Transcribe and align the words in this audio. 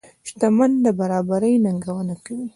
شتمن 0.27 0.71
د 0.85 0.87
برابرۍ 0.99 1.53
ننګونه 1.65 2.15
کوي. 2.25 2.45